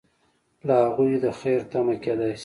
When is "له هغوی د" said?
0.67-1.27